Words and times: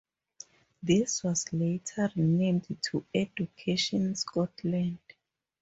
This 0.81 1.23
was 1.23 1.53
later 1.53 2.11
renamed 2.15 2.75
to 2.89 3.05
Education 3.13 4.15
Scotland. 4.15 4.97